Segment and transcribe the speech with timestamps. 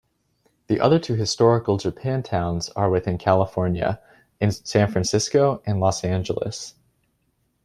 [0.65, 4.01] The other two historical Japantowns are within California,
[4.39, 6.73] in San Francisco and Los Angeles.